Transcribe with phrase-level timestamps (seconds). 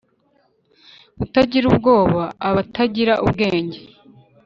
[1.23, 3.79] Utagira ubwoba aba atagra ubwenge.